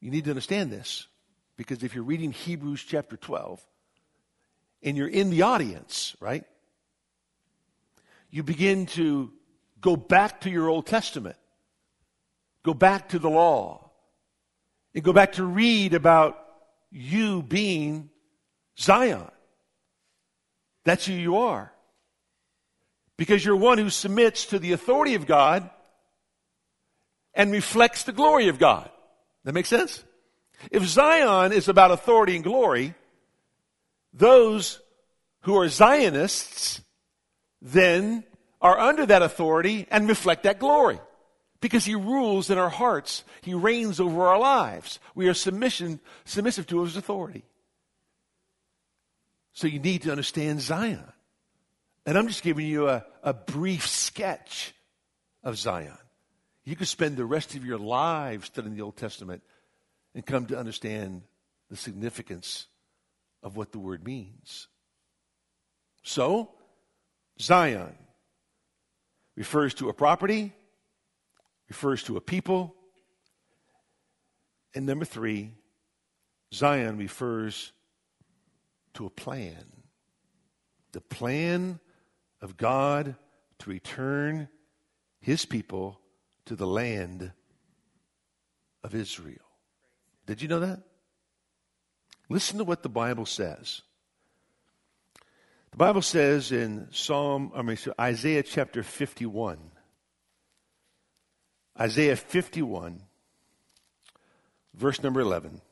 [0.00, 1.08] You need to understand this
[1.56, 3.60] because if you're reading Hebrews chapter 12
[4.82, 6.44] and you're in the audience, right?
[8.30, 9.32] You begin to
[9.80, 11.36] go back to your Old Testament,
[12.62, 13.90] go back to the law,
[14.94, 16.38] and go back to read about
[16.90, 18.10] you being
[18.78, 19.30] Zion.
[20.84, 21.72] That's who you are.
[23.16, 25.68] Because you're one who submits to the authority of God
[27.34, 28.90] and reflects the glory of God.
[29.44, 30.02] That makes sense?
[30.70, 32.94] If Zion is about authority and glory,
[34.12, 34.80] those
[35.42, 36.80] who are Zionists
[37.62, 38.24] then
[38.60, 41.00] are under that authority and reflect that glory
[41.60, 43.24] because he rules in our hearts.
[43.42, 44.98] He reigns over our lives.
[45.14, 47.44] We are submission, submissive to his authority.
[49.52, 51.04] So you need to understand Zion.
[52.06, 54.74] And I'm just giving you a, a brief sketch
[55.42, 55.98] of Zion.
[56.64, 59.42] You could spend the rest of your lives studying the Old Testament
[60.14, 61.22] and come to understand
[61.68, 62.66] the significance
[63.42, 64.68] of what the word means.
[66.02, 66.50] So,
[67.40, 67.94] Zion
[69.40, 70.52] refers to a property,
[71.66, 72.74] refers to a people.
[74.74, 75.52] And number three,
[76.52, 77.72] Zion refers
[78.92, 79.64] to a plan.
[80.92, 81.80] The plan
[82.42, 83.16] of God
[83.60, 84.50] to return
[85.22, 85.98] his people
[86.44, 87.32] to the land
[88.84, 89.38] of Israel.
[90.26, 90.82] Did you know that?
[92.28, 93.80] Listen to what the Bible says.
[95.80, 99.56] Bible says in Psalm, I mean, Isaiah chapter 51.
[101.80, 103.00] Isaiah 51,
[104.74, 105.62] verse number 11.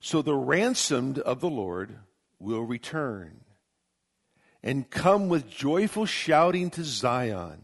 [0.00, 1.96] So the ransomed of the Lord
[2.38, 3.40] will return
[4.62, 7.62] and come with joyful shouting to Zion,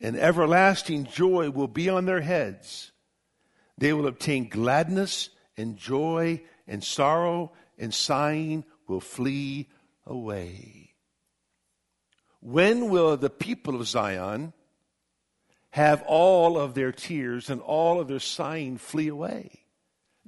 [0.00, 2.92] and everlasting joy will be on their heads.
[3.78, 9.68] They will obtain gladness and joy, and sorrow and sighing will flee
[10.06, 10.90] away.
[12.40, 14.52] When will the people of Zion
[15.70, 19.50] have all of their tears and all of their sighing flee away?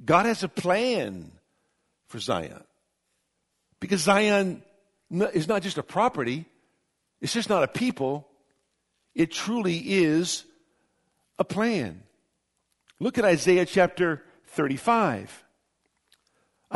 [0.04, 1.32] God has a plan
[2.06, 2.64] for Zion.
[3.80, 4.62] Because Zion
[5.10, 6.46] is not just a property,
[7.20, 8.26] it's just not a people,
[9.14, 10.44] it truly is
[11.38, 12.02] a plan.
[12.98, 15.44] Look at Isaiah chapter 35.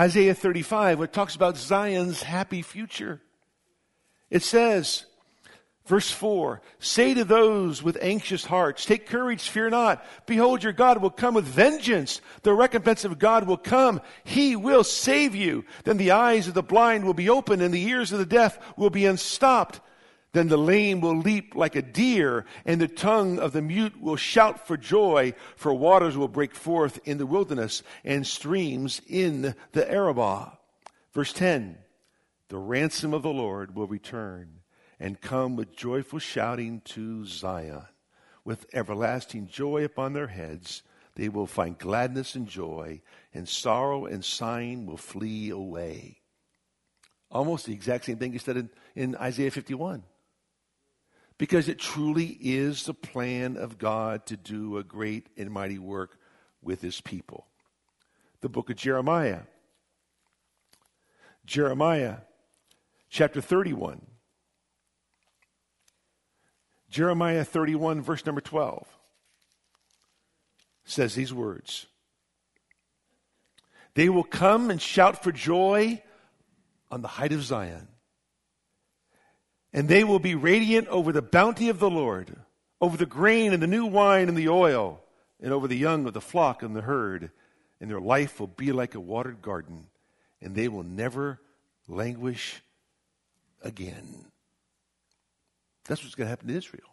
[0.01, 3.21] Isaiah 35, it talks about Zion's happy future.
[4.31, 5.05] It says,
[5.85, 10.03] Verse 4 Say to those with anxious hearts, Take courage, fear not.
[10.25, 12.23] Behold, your God will come with vengeance.
[12.45, 14.01] The recompense of God will come.
[14.25, 15.67] He will save you.
[15.85, 18.59] Then the eyes of the blind will be opened, and the ears of the deaf
[18.79, 19.81] will be unstopped.
[20.33, 24.17] Then the lame will leap like a deer, and the tongue of the mute will
[24.17, 29.91] shout for joy, for waters will break forth in the wilderness, and streams in the
[29.91, 30.53] Arabah.
[31.13, 31.79] Verse 10
[32.49, 34.61] The ransom of the Lord will return
[35.01, 37.87] and come with joyful shouting to Zion.
[38.45, 40.83] With everlasting joy upon their heads,
[41.17, 43.03] they will find gladness and joy,
[43.35, 46.21] and sorrow and sighing will flee away.
[47.31, 50.05] Almost the exact same thing he said in, in Isaiah 51.
[51.41, 56.19] Because it truly is the plan of God to do a great and mighty work
[56.61, 57.47] with his people.
[58.43, 59.41] The book of Jeremiah.
[61.47, 62.17] Jeremiah
[63.09, 64.03] chapter 31.
[66.91, 68.87] Jeremiah 31, verse number 12,
[70.85, 71.87] says these words
[73.95, 76.03] They will come and shout for joy
[76.91, 77.89] on the height of Zion,
[79.73, 82.37] and they will be radiant over the bounty of the Lord,
[82.81, 85.01] over the grain and the new wine and the oil,
[85.41, 87.31] and over the young of the flock and the herd,
[87.81, 89.87] and their life will be like a watered garden,
[90.41, 91.41] and they will never
[91.89, 92.63] languish
[93.63, 94.27] again.
[95.85, 96.85] That's what's going to happen to Israel.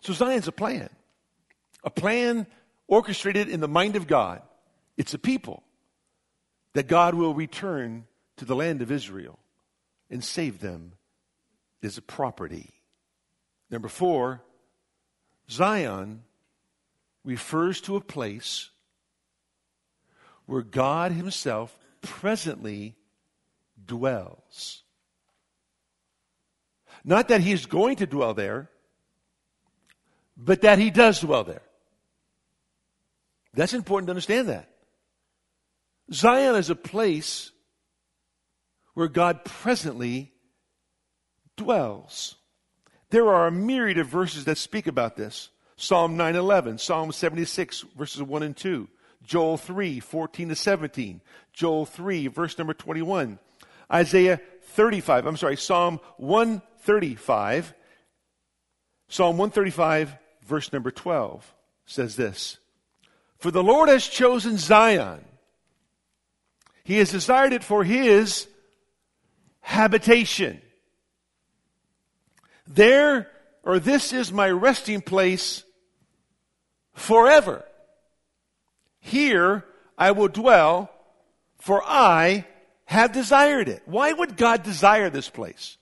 [0.00, 0.88] So Zion's a plan,
[1.82, 2.46] a plan
[2.88, 4.42] orchestrated in the mind of God.
[4.96, 5.62] It's a people
[6.74, 9.38] that God will return to the land of Israel
[10.10, 10.92] and save them
[11.82, 12.74] is a property.
[13.70, 14.42] Number four,
[15.50, 16.22] Zion
[17.24, 18.70] refers to a place
[20.46, 22.96] where God Himself presently
[23.84, 24.82] dwells.
[27.04, 28.70] Not that He's going to dwell there,
[30.36, 31.62] but that He does dwell there.
[33.54, 34.68] That's important to understand that.
[36.12, 37.50] Zion is a place
[38.94, 40.32] where God presently
[41.56, 42.36] dwells.
[43.10, 45.50] There are a myriad of verses that speak about this.
[45.76, 48.88] Psalm 9:11, Psalm 76 verses 1 and 2,
[49.22, 51.20] Joel 3 14 to 17,
[51.52, 53.38] Joel 3 verse number 21,
[53.92, 57.74] Isaiah 35, I'm sorry, Psalm 135,
[59.08, 60.16] Psalm 135
[60.46, 62.58] verse number 12 says this,
[63.38, 65.24] For the Lord has chosen Zion.
[66.84, 68.48] He has desired it for his
[69.60, 70.62] habitation.
[72.66, 73.30] There,
[73.62, 75.64] or this is my resting place
[76.94, 77.64] forever.
[79.00, 79.64] Here
[79.96, 80.90] I will dwell,
[81.58, 82.46] for I
[82.86, 83.82] have desired it.
[83.86, 85.76] Why would God desire this place?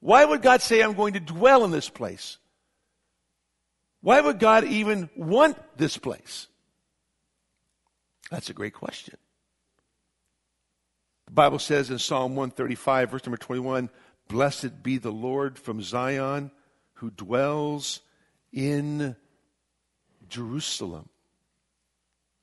[0.00, 2.38] Why would God say, I'm going to dwell in this place?
[4.02, 6.46] Why would God even want this place?
[8.30, 9.16] That's a great question.
[11.26, 13.90] The Bible says in Psalm 135, verse number 21,
[14.28, 16.50] Blessed be the Lord from Zion
[16.94, 18.00] who dwells
[18.52, 19.16] in
[20.28, 21.08] Jerusalem.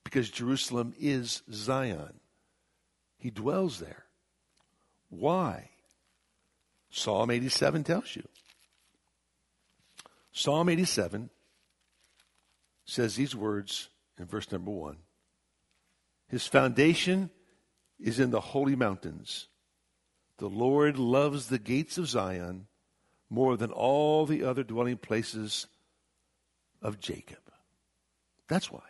[0.02, 2.20] Because Jerusalem is Zion.
[3.18, 4.04] He dwells there.
[5.08, 5.70] Why?
[6.90, 8.22] Psalm 87 tells you.
[10.32, 11.30] Psalm 87
[12.84, 14.98] says these words in verse number one
[16.28, 17.30] His foundation
[17.98, 19.48] is in the holy mountains.
[20.38, 22.66] The Lord loves the gates of Zion
[23.30, 25.66] more than all the other dwelling places
[26.82, 27.38] of Jacob.
[28.48, 28.82] That's why.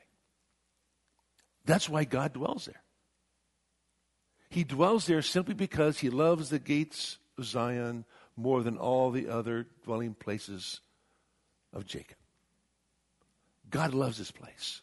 [1.65, 2.83] That's why God dwells there.
[4.51, 8.05] He dwells there simply because he loves the gates of Zion
[8.37, 10.81] more than all the other dwelling places
[11.73, 12.17] of Jacob.
[13.71, 14.83] God loves this place.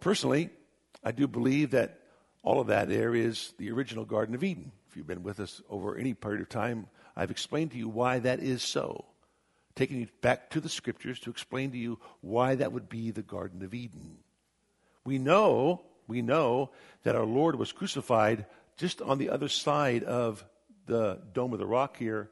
[0.00, 0.50] Personally,
[1.02, 2.01] I do believe that
[2.42, 4.72] all of that there is the original Garden of Eden.
[4.88, 8.18] If you've been with us over any period of time, I've explained to you why
[8.18, 9.04] that is so.
[9.74, 13.22] Taking you back to the scriptures to explain to you why that would be the
[13.22, 14.18] Garden of Eden.
[15.04, 16.70] We know, we know
[17.04, 20.44] that our Lord was crucified just on the other side of
[20.86, 22.30] the Dome of the Rock here,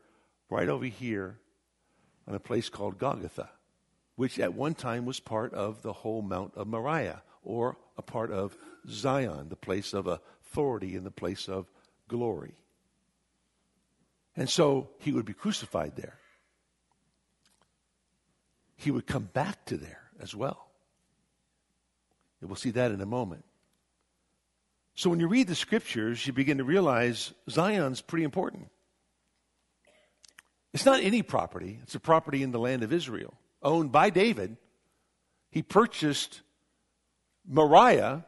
[0.51, 1.39] right over here,
[2.27, 3.49] on a place called Golgotha,
[4.21, 8.31] which at one time was part of the whole Mount of Moriah, or a part
[8.31, 8.55] of
[8.87, 11.71] Zion, the place of authority and the place of
[12.07, 12.53] glory.
[14.37, 16.19] And so he would be crucified there.
[18.77, 20.69] He would come back to there as well.
[22.43, 23.47] And we'll see that in a moment.
[24.97, 28.69] So when you read the scriptures, you begin to realize Zion's pretty important.
[30.75, 34.57] It's not any property, it's a property in the land of Israel, owned by David.
[35.51, 36.43] He purchased
[37.47, 38.25] Moriah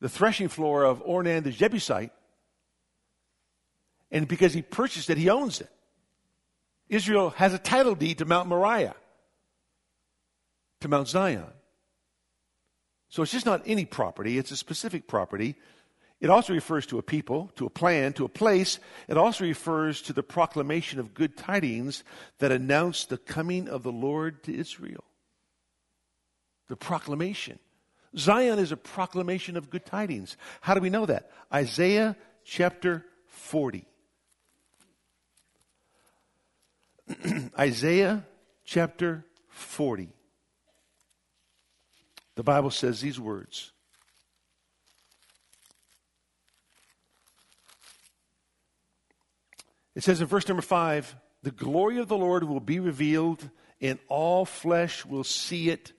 [0.00, 2.10] the threshing floor of Ornan the Jebusite.
[4.10, 5.70] And because he purchased it, he owns it.
[6.88, 8.96] Israel has a title deed to Mount Moriah,
[10.80, 11.46] to Mount Zion.
[13.08, 15.54] So it's just not any property, it's a specific property.
[16.22, 18.78] It also refers to a people, to a plan, to a place.
[19.08, 22.04] It also refers to the proclamation of good tidings
[22.38, 25.02] that announced the coming of the Lord to Israel.
[26.68, 27.58] The proclamation.
[28.16, 30.36] Zion is a proclamation of good tidings.
[30.60, 31.28] How do we know that?
[31.52, 33.84] Isaiah chapter 40.
[37.58, 38.24] Isaiah
[38.64, 40.08] chapter 40.
[42.36, 43.71] The Bible says these words.
[49.94, 53.48] It says in verse number 5 The glory of the Lord will be revealed,
[53.80, 55.92] and all flesh will see it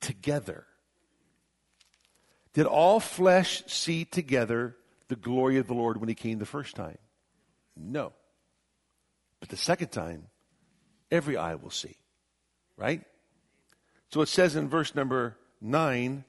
[0.00, 0.66] together.
[2.54, 4.76] Did all flesh see together
[5.08, 6.98] the glory of the Lord when he came the first time?
[7.76, 8.12] No.
[9.40, 10.28] But the second time,
[11.10, 11.96] every eye will see.
[12.76, 13.02] Right?
[14.10, 16.24] So it says in verse number 9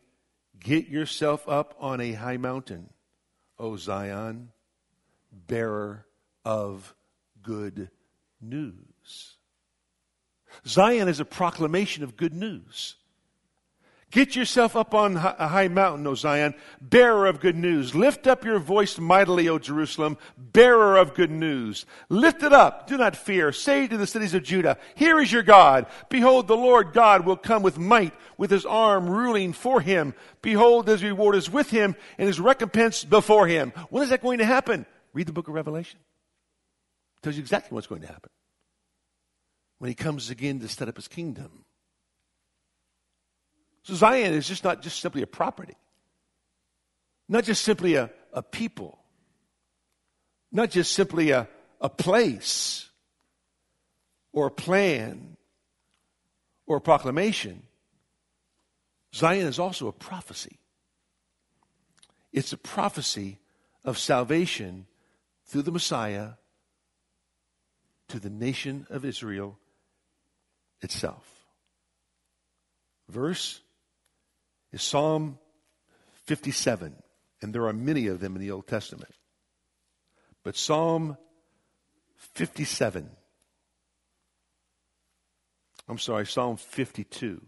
[0.59, 2.89] Get yourself up on a high mountain,
[3.59, 4.49] O Zion,
[5.31, 6.05] bearer
[6.45, 6.93] of
[7.41, 7.89] good
[8.41, 9.35] news.
[10.67, 12.95] Zion is a proclamation of good news.
[14.13, 17.95] Get yourself up on a high mountain, O Zion, bearer of good news.
[17.95, 21.87] Lift up your voice mightily, O Jerusalem, bearer of good news.
[22.09, 23.51] Lift it up, do not fear.
[23.51, 25.87] Say to the cities of Judah, Here is your God.
[26.09, 30.13] Behold, the Lord God will come with might, with his arm ruling for him.
[30.43, 33.73] Behold, his reward is with him, and his recompense before him.
[33.89, 34.85] When is that going to happen?
[35.13, 35.99] Read the book of Revelation.
[37.23, 38.29] Tells you exactly what's going to happen.
[39.79, 41.63] When he comes again to set up his kingdom.
[43.83, 45.75] So Zion is just not just simply a property,
[47.27, 48.99] not just simply a, a people,
[50.51, 51.47] not just simply a,
[51.81, 52.89] a place
[54.33, 55.37] or a plan
[56.65, 57.63] or a proclamation.
[59.15, 60.59] Zion is also a prophecy.
[62.31, 63.39] It's a prophecy
[63.85, 64.87] of salvation
[65.45, 66.31] through the Messiah
[68.13, 69.57] to the nation of Israel
[70.81, 71.27] itself.
[73.09, 73.59] Verse
[74.71, 75.39] is Psalm
[76.25, 76.93] 57,
[77.41, 79.09] and there are many of them in the Old Testament.
[80.43, 81.17] But Psalm
[82.35, 83.09] 57,
[85.89, 87.41] I'm sorry, Psalm 52.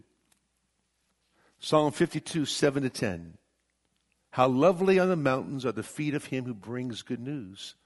[1.60, 3.38] Psalm 52, 7 to 10.
[4.30, 7.76] How lovely on the mountains are the feet of him who brings good news,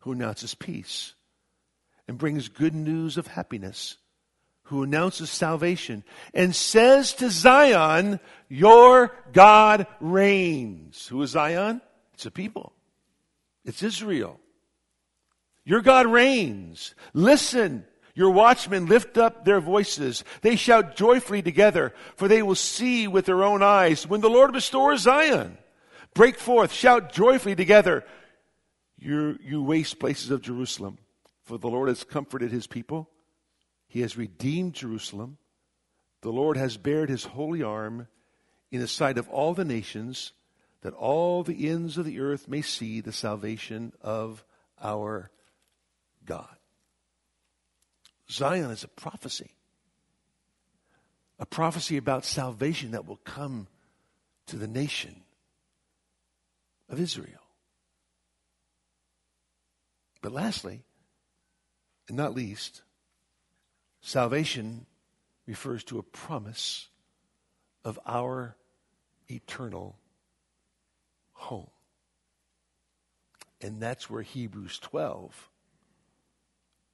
[0.00, 1.14] who announces peace,
[2.08, 3.98] and brings good news of happiness
[4.64, 6.02] who announces salvation
[6.34, 11.06] and says to Zion, Your God reigns.
[11.08, 11.80] Who is Zion?
[12.14, 12.72] It's a people,
[13.64, 14.40] it's Israel.
[15.64, 16.94] Your God reigns.
[17.12, 17.84] Listen.
[18.14, 20.24] Your watchmen lift up their voices.
[20.40, 24.52] They shout joyfully together, for they will see with their own eyes when the Lord
[24.56, 25.56] restores Zion.
[26.14, 28.04] Break forth, shout joyfully together,
[28.98, 30.98] you, you waste places of Jerusalem,
[31.48, 33.08] for the Lord has comforted his people.
[33.88, 35.38] He has redeemed Jerusalem.
[36.20, 38.06] The Lord has bared his holy arm
[38.70, 40.32] in the sight of all the nations,
[40.82, 44.44] that all the ends of the earth may see the salvation of
[44.82, 45.30] our
[46.26, 46.54] God.
[48.30, 49.52] Zion is a prophecy,
[51.38, 53.68] a prophecy about salvation that will come
[54.48, 55.22] to the nation
[56.90, 57.40] of Israel.
[60.20, 60.82] But lastly,
[62.08, 62.82] and not least,
[64.00, 64.86] Salvation
[65.46, 66.88] refers to a promise
[67.84, 68.56] of our
[69.30, 69.98] eternal
[71.32, 71.70] home.
[73.60, 75.50] And that's where Hebrews 12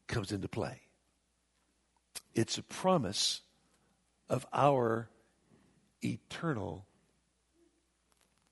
[0.07, 0.81] comes into play.
[2.35, 3.43] It's a promise
[4.29, 5.09] of our
[6.03, 6.87] eternal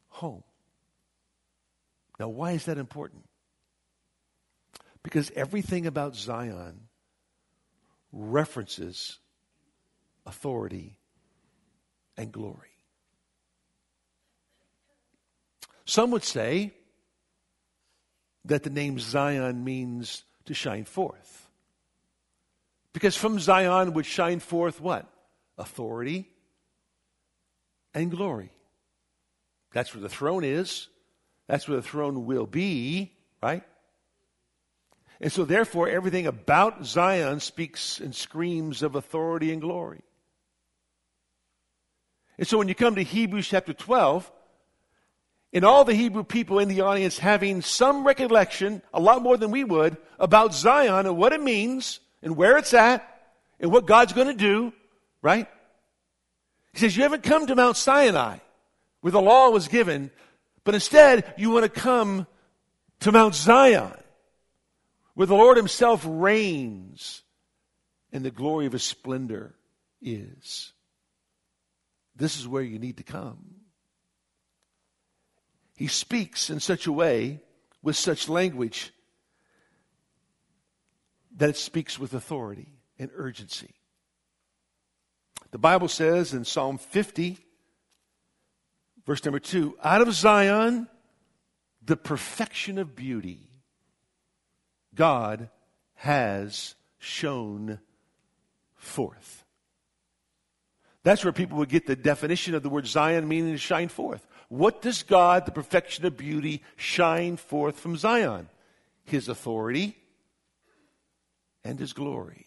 [0.08, 0.44] home.
[2.20, 3.24] Now, why is that important?
[5.02, 6.88] Because everything about Zion
[8.12, 9.18] references
[10.26, 10.96] authority
[12.16, 12.68] and glory.
[15.84, 16.72] Some would say
[18.44, 21.48] that the name Zion means to shine forth.
[22.92, 25.06] Because from Zion would shine forth what?
[25.58, 26.28] Authority
[27.94, 28.52] and glory.
[29.72, 30.88] That's where the throne is.
[31.48, 33.62] That's where the throne will be, right?
[35.22, 40.02] And so, therefore, everything about Zion speaks and screams of authority and glory.
[42.36, 44.30] And so, when you come to Hebrews chapter 12,
[45.52, 49.52] and all the Hebrew people in the audience having some recollection, a lot more than
[49.52, 53.08] we would, about Zion and what it means and where it's at
[53.60, 54.72] and what God's going to do,
[55.22, 55.46] right?
[56.72, 58.38] He says, You haven't come to Mount Sinai
[59.02, 60.10] where the law was given,
[60.64, 62.26] but instead you want to come
[63.00, 64.01] to Mount Zion
[65.14, 67.22] where the Lord Himself reigns
[68.12, 69.54] and the glory of His splendor
[70.00, 70.72] is.
[72.16, 73.54] This is where you need to come.
[75.76, 77.40] He speaks in such a way,
[77.82, 78.92] with such language,
[81.36, 83.74] that it speaks with authority and urgency.
[85.50, 87.38] The Bible says in Psalm 50,
[89.06, 90.88] verse number 2 Out of Zion,
[91.84, 93.51] the perfection of beauty
[94.94, 95.48] God
[95.94, 97.78] has shown
[98.74, 99.44] forth.
[101.04, 104.26] That's where people would get the definition of the word Zion meaning to shine forth.
[104.48, 108.48] What does God, the perfection of beauty, shine forth from Zion?
[109.04, 109.96] His authority
[111.64, 112.46] and his glory.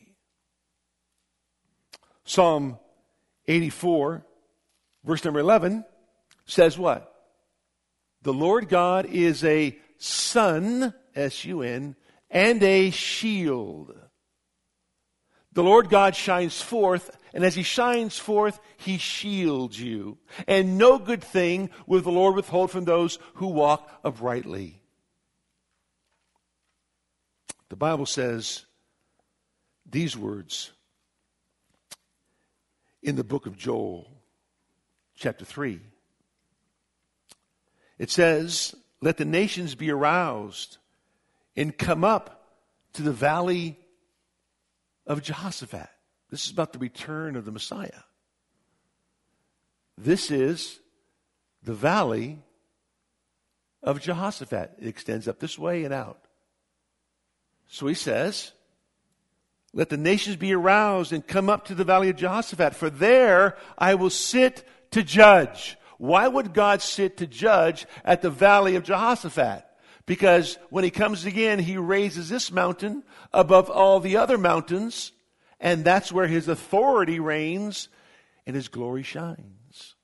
[2.23, 2.79] Psalm
[3.47, 4.25] 84,
[5.03, 5.85] verse number 11,
[6.45, 7.11] says what?
[8.21, 11.95] The Lord God is a sun, S U N,
[12.35, 13.95] and a shield.
[15.53, 20.17] The Lord God shines forth, and as he shines forth, he shields you.
[20.45, 24.81] And no good thing will the Lord withhold from those who walk uprightly.
[27.69, 28.65] The Bible says
[29.89, 30.73] these words
[33.01, 34.11] in the book of Joel,
[35.15, 35.79] chapter 3.
[37.97, 40.79] It says, Let the nations be aroused
[41.55, 42.45] and come up
[42.93, 43.77] to the valley
[45.07, 45.89] of Jehoshaphat.
[46.29, 48.03] This is about the return of the Messiah.
[49.97, 50.79] This is
[51.63, 52.39] the valley
[53.83, 54.71] of Jehoshaphat.
[54.79, 56.19] It extends up this way and out.
[57.67, 58.51] So he says,
[59.73, 63.57] Let the nations be aroused and come up to the valley of Jehoshaphat, for there
[63.77, 65.77] I will sit to judge.
[65.97, 69.65] Why would God sit to judge at the valley of Jehoshaphat?
[70.05, 73.03] Because when he comes again, he raises this mountain
[73.33, 75.11] above all the other mountains,
[75.59, 77.89] and that's where his authority reigns
[78.45, 79.95] and his glory shines.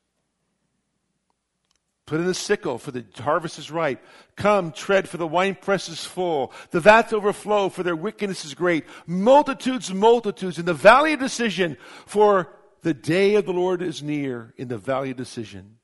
[2.08, 4.04] Put in the sickle, for the harvest is ripe.
[4.36, 6.52] Come, tread, for the winepress is full.
[6.72, 8.86] The vats overflow, for their wickedness is great.
[9.06, 12.50] Multitudes, multitudes in the valley of decision, for
[12.82, 15.78] the day of the Lord is near in the valley of decision.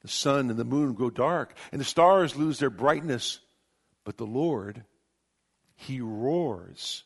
[0.00, 3.40] The sun and the moon grow dark, and the stars lose their brightness.
[4.04, 4.84] But the Lord,
[5.76, 7.04] He roars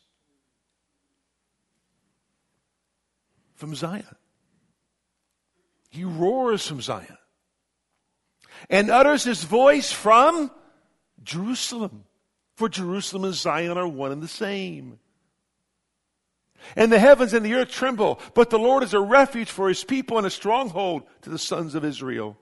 [3.55, 4.05] from Zion.
[5.89, 7.17] He roars from Zion
[8.69, 10.51] and utters his voice from
[11.23, 12.05] Jerusalem.
[12.55, 14.99] For Jerusalem and Zion are one and the same.
[16.75, 19.83] And the heavens and the earth tremble, but the Lord is a refuge for his
[19.83, 22.37] people and a stronghold to the sons of Israel.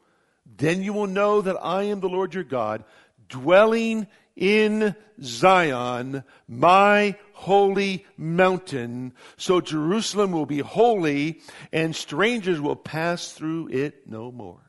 [0.58, 2.84] Then you will know that I am the Lord your God,
[3.30, 4.08] dwelling
[4.38, 9.14] in Zion, my holy mountain.
[9.36, 11.42] So Jerusalem will be holy
[11.74, 14.62] and strangers will pass through it no more.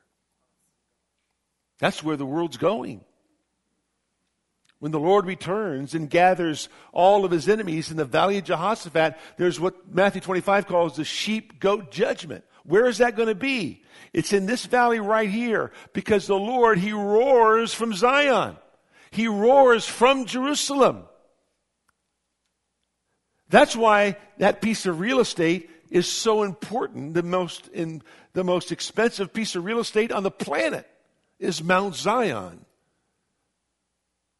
[1.78, 3.04] That's where the world's going.
[4.80, 9.16] When the Lord returns and gathers all of his enemies in the valley of Jehoshaphat,
[9.36, 12.44] there's what Matthew 25 calls the sheep goat judgment.
[12.64, 13.82] Where is that going to be?
[14.12, 18.56] It's in this valley right here because the Lord, he roars from Zion.
[19.10, 21.04] He roars from Jerusalem.
[23.48, 27.14] That's why that piece of real estate is so important.
[27.14, 28.02] The most, in,
[28.34, 30.86] the most expensive piece of real estate on the planet
[31.38, 32.64] is Mount Zion,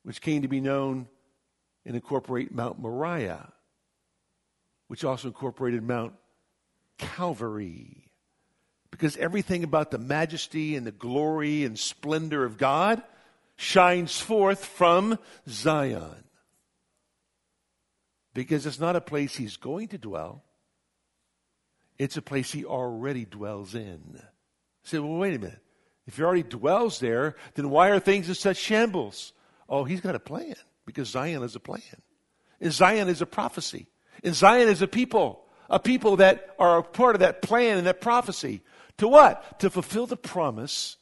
[0.02, 1.08] which came to be known
[1.86, 3.52] and incorporate Mount Moriah,
[4.88, 6.12] which also incorporated Mount
[6.98, 8.10] Calvary.
[8.90, 13.02] Because everything about the majesty and the glory and splendor of God
[13.58, 16.24] shines forth from Zion.
[18.32, 20.44] Because it's not a place he's going to dwell,
[21.98, 24.22] it's a place he already dwells in.
[24.84, 25.60] Say, well, wait a minute.
[26.06, 29.32] If he already dwells there, then why are things in such shambles?
[29.68, 30.54] Oh, he's got a plan
[30.86, 31.82] because Zion is a plan.
[32.60, 33.88] And Zion is a prophecy.
[34.22, 37.88] And Zion is a people, a people that are a part of that plan and
[37.88, 38.62] that prophecy.
[38.98, 39.58] To what?
[39.58, 40.96] To fulfill the promise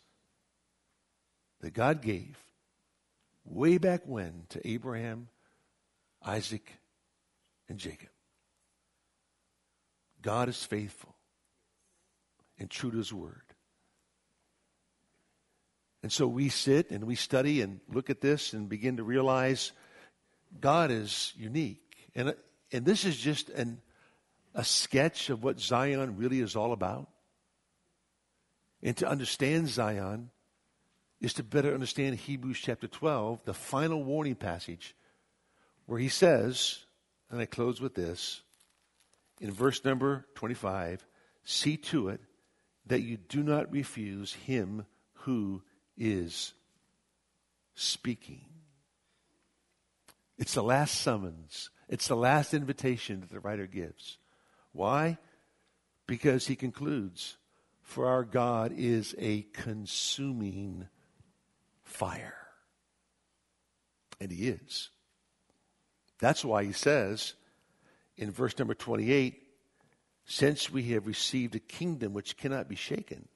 [1.61, 2.46] that God gave
[3.47, 5.29] way back when to Abraham,
[6.23, 6.73] Isaac,
[7.69, 8.11] and Jacob.
[10.23, 11.15] God is faithful
[12.59, 13.43] and true to his word.
[16.03, 19.73] And so we sit and we study and look at this and begin to realize
[20.61, 22.11] God is unique.
[22.15, 22.35] And,
[22.73, 23.81] and this is just an,
[24.55, 27.09] a sketch of what Zion really is all about.
[28.83, 30.31] And to understand Zion,
[31.21, 34.95] is to better understand Hebrews chapter 12, the final warning passage,
[35.87, 36.81] where he says,
[37.31, 38.43] and I close with this,
[39.41, 41.07] in verse number 25,
[41.45, 42.21] see to it
[42.87, 44.87] that you do not refuse him
[45.21, 45.63] who
[45.97, 46.53] is
[47.75, 48.45] speaking.
[50.39, 51.71] It's the last summons.
[51.89, 54.19] It's the last invitation that the writer gives.
[54.73, 55.19] Why?
[56.07, 57.37] Because he concludes,
[57.83, 60.89] for our God is a consuming
[61.97, 62.37] fire.
[64.21, 64.91] And he is.
[66.19, 67.35] That's why he says
[68.17, 69.43] in verse number 28
[70.27, 73.29] since we have received a kingdom which cannot be shaken,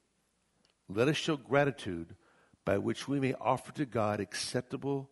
[0.88, 2.16] let us show gratitude
[2.64, 5.08] by which we may offer to God acceptable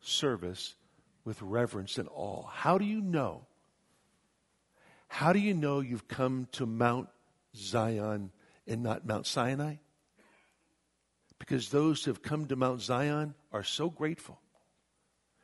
[0.00, 0.74] service
[1.24, 2.46] with reverence and awe.
[2.50, 3.46] How do you know?
[5.08, 7.08] How do you know you've come to Mount
[7.54, 8.30] Zion
[8.66, 9.76] and not Mount Sinai?
[11.42, 14.38] Because those who have come to Mount Zion are so grateful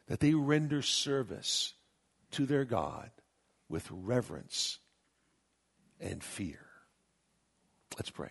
[0.07, 1.75] that they render service
[2.31, 3.11] to their God
[3.69, 4.79] with reverence
[5.99, 6.61] and fear.
[7.97, 8.31] Let's pray.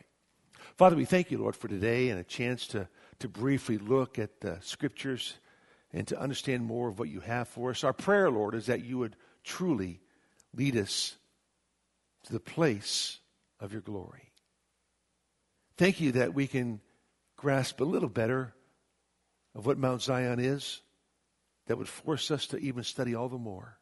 [0.78, 2.88] Father, we thank you, Lord, for today and a chance to,
[3.20, 5.34] to briefly look at the scriptures
[5.92, 7.84] and to understand more of what you have for us.
[7.84, 10.00] Our prayer, Lord, is that you would truly
[10.56, 11.18] lead us
[12.28, 13.20] to the place
[13.60, 14.32] of your glory.
[15.76, 16.80] Thank you that we can
[17.38, 18.54] grasp a little better
[19.56, 20.82] of what Mount Zion is
[21.68, 23.78] that would force us to even study all the more.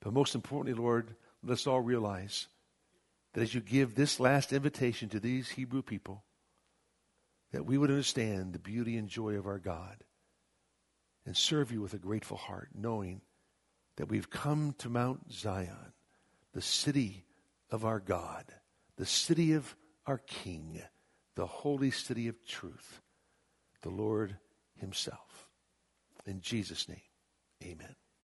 [0.00, 2.46] But most importantly, Lord, let us all realize
[3.32, 6.24] that as you give this last invitation to these Hebrew people,
[7.52, 10.04] that we would understand the beauty and joy of our God
[11.24, 13.20] and serve you with a grateful heart, knowing
[13.96, 15.92] that we've come to Mount Zion,
[16.52, 17.24] the city
[17.70, 18.44] of our God,
[18.96, 19.76] the city of
[20.06, 20.80] our King,
[21.38, 23.00] the holy city of truth,
[23.82, 24.36] the Lord
[24.80, 25.46] Himself.
[26.26, 26.98] In Jesus' name,
[27.62, 27.94] amen.